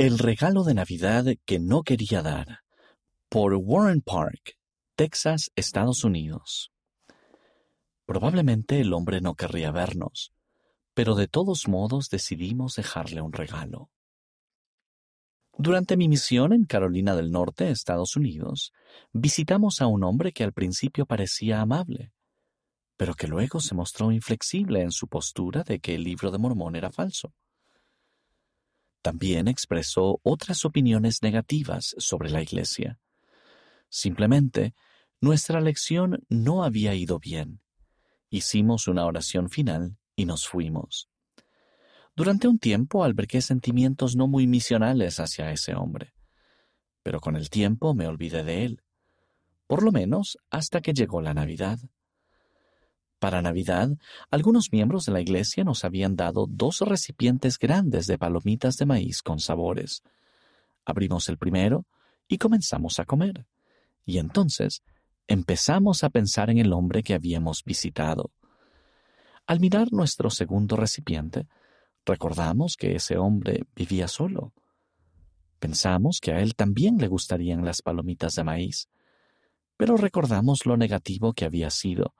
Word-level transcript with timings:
El 0.00 0.18
regalo 0.18 0.64
de 0.64 0.72
Navidad 0.72 1.26
que 1.44 1.58
no 1.58 1.82
quería 1.82 2.22
dar. 2.22 2.60
Por 3.28 3.52
Warren 3.54 4.00
Park, 4.00 4.56
Texas, 4.96 5.50
Estados 5.56 6.04
Unidos. 6.04 6.72
Probablemente 8.06 8.80
el 8.80 8.94
hombre 8.94 9.20
no 9.20 9.34
querría 9.34 9.72
vernos, 9.72 10.32
pero 10.94 11.16
de 11.16 11.28
todos 11.28 11.68
modos 11.68 12.08
decidimos 12.08 12.76
dejarle 12.76 13.20
un 13.20 13.34
regalo. 13.34 13.90
Durante 15.58 15.98
mi 15.98 16.08
misión 16.08 16.54
en 16.54 16.64
Carolina 16.64 17.14
del 17.14 17.30
Norte, 17.30 17.70
Estados 17.70 18.16
Unidos, 18.16 18.72
visitamos 19.12 19.82
a 19.82 19.86
un 19.86 20.02
hombre 20.02 20.32
que 20.32 20.44
al 20.44 20.54
principio 20.54 21.04
parecía 21.04 21.60
amable, 21.60 22.14
pero 22.96 23.12
que 23.12 23.28
luego 23.28 23.60
se 23.60 23.74
mostró 23.74 24.12
inflexible 24.12 24.80
en 24.80 24.92
su 24.92 25.08
postura 25.08 25.62
de 25.62 25.78
que 25.78 25.94
el 25.94 26.04
libro 26.04 26.30
de 26.30 26.38
Mormón 26.38 26.74
era 26.74 26.90
falso. 26.90 27.34
También 29.02 29.48
expresó 29.48 30.20
otras 30.22 30.64
opiniones 30.64 31.22
negativas 31.22 31.94
sobre 31.98 32.30
la 32.30 32.42
Iglesia. 32.42 32.98
Simplemente, 33.88 34.74
nuestra 35.20 35.60
lección 35.60 36.24
no 36.28 36.64
había 36.64 36.94
ido 36.94 37.18
bien. 37.18 37.60
Hicimos 38.28 38.88
una 38.88 39.06
oración 39.06 39.48
final 39.48 39.96
y 40.16 40.24
nos 40.24 40.46
fuimos. 40.46 41.08
Durante 42.14 42.48
un 42.48 42.58
tiempo 42.58 43.04
albergué 43.04 43.40
sentimientos 43.40 44.16
no 44.16 44.28
muy 44.28 44.46
misionales 44.46 45.20
hacia 45.20 45.50
ese 45.52 45.74
hombre, 45.74 46.12
pero 47.02 47.20
con 47.20 47.36
el 47.36 47.48
tiempo 47.48 47.94
me 47.94 48.06
olvidé 48.06 48.44
de 48.44 48.64
él, 48.64 48.82
por 49.66 49.82
lo 49.82 49.92
menos 49.92 50.38
hasta 50.50 50.80
que 50.80 50.92
llegó 50.92 51.22
la 51.22 51.32
Navidad. 51.32 51.78
Para 53.20 53.42
Navidad, 53.42 53.90
algunos 54.30 54.72
miembros 54.72 55.04
de 55.04 55.12
la 55.12 55.20
iglesia 55.20 55.62
nos 55.62 55.84
habían 55.84 56.16
dado 56.16 56.46
dos 56.48 56.80
recipientes 56.80 57.58
grandes 57.58 58.06
de 58.06 58.16
palomitas 58.16 58.78
de 58.78 58.86
maíz 58.86 59.20
con 59.20 59.40
sabores. 59.40 60.02
Abrimos 60.86 61.28
el 61.28 61.36
primero 61.36 61.84
y 62.28 62.38
comenzamos 62.38 62.98
a 62.98 63.04
comer. 63.04 63.46
Y 64.06 64.16
entonces 64.16 64.82
empezamos 65.28 66.02
a 66.02 66.08
pensar 66.08 66.48
en 66.48 66.56
el 66.56 66.72
hombre 66.72 67.02
que 67.02 67.12
habíamos 67.12 67.62
visitado. 67.62 68.30
Al 69.46 69.60
mirar 69.60 69.92
nuestro 69.92 70.30
segundo 70.30 70.76
recipiente, 70.76 71.46
recordamos 72.06 72.76
que 72.78 72.94
ese 72.96 73.18
hombre 73.18 73.64
vivía 73.76 74.08
solo. 74.08 74.54
Pensamos 75.58 76.20
que 76.22 76.32
a 76.32 76.40
él 76.40 76.54
también 76.54 76.96
le 76.96 77.08
gustarían 77.08 77.66
las 77.66 77.82
palomitas 77.82 78.34
de 78.36 78.44
maíz, 78.44 78.88
pero 79.76 79.98
recordamos 79.98 80.64
lo 80.64 80.78
negativo 80.78 81.34
que 81.34 81.44
había 81.44 81.68
sido 81.68 82.14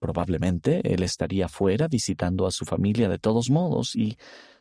Probablemente 0.00 0.80
él 0.92 1.02
estaría 1.02 1.46
fuera 1.46 1.86
visitando 1.86 2.46
a 2.46 2.50
su 2.50 2.64
familia 2.64 3.08
de 3.08 3.18
todos 3.18 3.50
modos 3.50 3.94
y, 3.94 4.16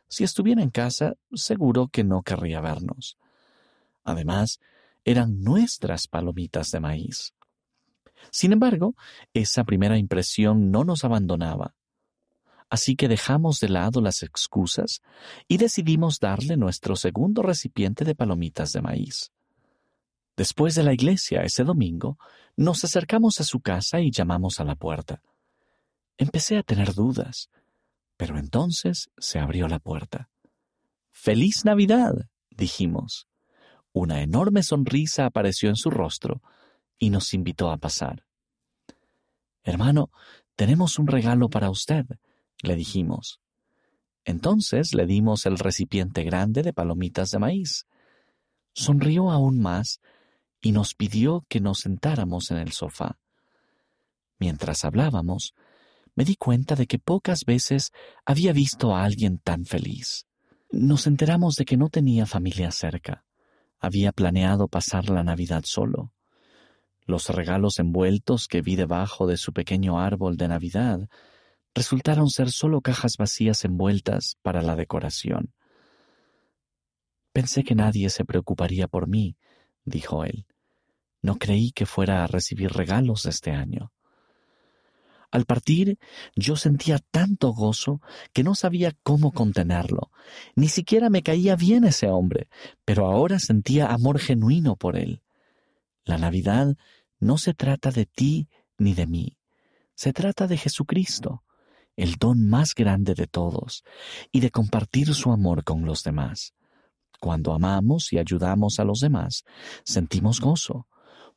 si 0.09 0.25
estuviera 0.25 0.61
en 0.61 0.69
casa, 0.69 1.15
seguro 1.33 1.87
que 1.87 2.03
no 2.03 2.21
querría 2.23 2.59
vernos. 2.59 3.17
Además, 4.03 4.59
eran 5.05 5.41
nuestras 5.41 6.07
palomitas 6.07 6.71
de 6.71 6.81
maíz. 6.81 7.33
Sin 8.31 8.51
embargo, 8.51 8.95
esa 9.33 9.63
primera 9.63 9.97
impresión 9.97 10.71
no 10.71 10.83
nos 10.83 11.05
abandonaba. 11.05 11.73
Así 12.69 12.97
que 12.97 13.07
dejamos 13.07 13.61
de 13.61 13.69
lado 13.69 14.01
las 14.01 14.21
excusas 14.21 15.01
y 15.47 15.57
decidimos 15.57 16.19
darle 16.19 16.57
nuestro 16.57 16.97
segundo 16.97 17.41
recipiente 17.43 18.03
de 18.03 18.13
palomitas 18.13 18.73
de 18.73 18.81
maíz. 18.81 19.31
Después 20.35 20.75
de 20.75 20.83
la 20.83 20.93
iglesia 20.93 21.41
ese 21.41 21.63
domingo, 21.63 22.17
nos 22.59 22.83
acercamos 22.83 23.39
a 23.39 23.45
su 23.45 23.61
casa 23.61 24.01
y 24.01 24.11
llamamos 24.11 24.59
a 24.59 24.65
la 24.65 24.75
puerta. 24.75 25.21
Empecé 26.17 26.57
a 26.57 26.63
tener 26.63 26.93
dudas, 26.93 27.49
pero 28.17 28.37
entonces 28.37 29.09
se 29.17 29.39
abrió 29.39 29.69
la 29.69 29.79
puerta. 29.79 30.29
¡Feliz 31.09 31.63
Navidad! 31.63 32.27
dijimos. 32.49 33.29
Una 33.93 34.21
enorme 34.21 34.61
sonrisa 34.61 35.25
apareció 35.25 35.69
en 35.69 35.77
su 35.77 35.89
rostro 35.89 36.41
y 36.97 37.11
nos 37.11 37.33
invitó 37.33 37.71
a 37.71 37.77
pasar. 37.77 38.25
Hermano, 39.63 40.11
tenemos 40.57 40.99
un 40.99 41.07
regalo 41.07 41.49
para 41.49 41.69
usted, 41.69 42.05
le 42.61 42.75
dijimos. 42.75 43.39
Entonces 44.25 44.93
le 44.93 45.05
dimos 45.05 45.45
el 45.45 45.57
recipiente 45.57 46.23
grande 46.23 46.61
de 46.61 46.73
palomitas 46.73 47.31
de 47.31 47.39
maíz. 47.39 47.87
Sonrió 48.73 49.31
aún 49.31 49.61
más 49.61 50.01
y 50.61 50.71
nos 50.71 50.93
pidió 50.93 51.45
que 51.47 51.59
nos 51.59 51.79
sentáramos 51.79 52.51
en 52.51 52.57
el 52.57 52.71
sofá. 52.71 53.17
Mientras 54.39 54.85
hablábamos, 54.85 55.53
me 56.15 56.25
di 56.25 56.35
cuenta 56.35 56.75
de 56.75 56.87
que 56.87 56.99
pocas 56.99 57.45
veces 57.45 57.91
había 58.25 58.53
visto 58.53 58.95
a 58.95 59.03
alguien 59.03 59.37
tan 59.37 59.65
feliz. 59.65 60.25
Nos 60.71 61.07
enteramos 61.07 61.55
de 61.55 61.65
que 61.65 61.77
no 61.77 61.89
tenía 61.89 62.25
familia 62.25 62.71
cerca. 62.71 63.25
Había 63.79 64.11
planeado 64.11 64.67
pasar 64.67 65.09
la 65.09 65.23
Navidad 65.23 65.63
solo. 65.65 66.13
Los 67.05 67.29
regalos 67.29 67.79
envueltos 67.79 68.47
que 68.47 68.61
vi 68.61 68.75
debajo 68.75 69.27
de 69.27 69.37
su 69.37 69.53
pequeño 69.53 69.99
árbol 69.99 70.37
de 70.37 70.47
Navidad 70.47 71.09
resultaron 71.73 72.29
ser 72.29 72.51
solo 72.51 72.81
cajas 72.81 73.15
vacías 73.17 73.63
envueltas 73.65 74.37
para 74.41 74.61
la 74.61 74.75
decoración. 74.75 75.53
Pensé 77.31 77.63
que 77.63 77.75
nadie 77.75 78.09
se 78.09 78.25
preocuparía 78.25 78.87
por 78.87 79.07
mí, 79.07 79.37
dijo 79.85 80.23
él. 80.23 80.45
No 81.21 81.37
creí 81.37 81.71
que 81.71 81.85
fuera 81.85 82.23
a 82.23 82.27
recibir 82.27 82.71
regalos 82.71 83.25
este 83.25 83.51
año. 83.51 83.91
Al 85.31 85.45
partir, 85.45 85.99
yo 86.35 86.55
sentía 86.55 86.97
tanto 87.11 87.53
gozo 87.53 88.01
que 88.33 88.43
no 88.43 88.55
sabía 88.55 88.95
cómo 89.03 89.31
contenerlo. 89.31 90.11
Ni 90.55 90.69
siquiera 90.69 91.09
me 91.09 91.21
caía 91.21 91.55
bien 91.55 91.83
ese 91.83 92.07
hombre, 92.07 92.49
pero 92.83 93.05
ahora 93.05 93.37
sentía 93.37 93.87
amor 93.87 94.19
genuino 94.19 94.75
por 94.75 94.97
él. 94.97 95.21
La 96.03 96.17
Navidad 96.17 96.75
no 97.19 97.37
se 97.37 97.53
trata 97.53 97.91
de 97.91 98.05
ti 98.05 98.47
ni 98.77 98.93
de 98.93 99.05
mí, 99.05 99.37
se 99.93 100.13
trata 100.13 100.47
de 100.47 100.57
Jesucristo, 100.57 101.43
el 101.95 102.15
don 102.15 102.47
más 102.47 102.73
grande 102.73 103.13
de 103.13 103.27
todos, 103.27 103.83
y 104.31 104.39
de 104.39 104.49
compartir 104.49 105.13
su 105.13 105.31
amor 105.31 105.63
con 105.63 105.85
los 105.85 106.03
demás. 106.03 106.53
Cuando 107.19 107.53
amamos 107.53 108.13
y 108.13 108.17
ayudamos 108.17 108.79
a 108.79 108.85
los 108.85 108.99
demás, 108.99 109.43
sentimos 109.83 110.39
gozo, 110.39 110.87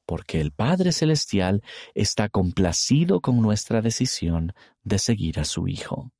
porque 0.07 0.41
el 0.41 0.53
Padre 0.53 0.93
Celestial 0.93 1.63
está 1.95 2.29
complacido 2.29 3.21
con 3.21 3.41
nuestra 3.41 3.83
decisión 3.83 4.53
de 4.83 4.99
seguir 4.99 5.41
a 5.41 5.45
su 5.45 5.69
Hijo. 5.69 6.13